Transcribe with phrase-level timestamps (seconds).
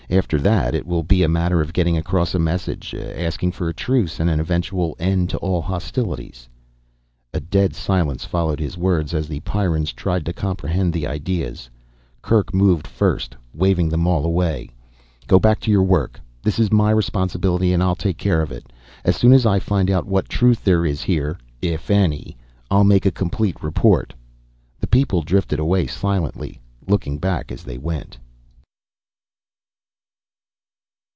[0.09, 3.73] After that it will be a matter of getting across a message, asking for a
[3.73, 6.49] truce and an eventual end to all hostilities."
[7.33, 11.69] A dead silence followed his words as the Pyrrans tried to comprehend the ideas.
[12.21, 14.69] Kerk moved first, waving them all away.
[15.27, 16.19] "Go back to your work.
[16.43, 18.73] This is my responsibility and I'll take care of it.
[19.05, 22.35] As soon as I find out what truth there is here if any
[22.69, 24.13] I'll make a complete report."
[24.81, 28.17] The people drifted away silently, looking back as they went.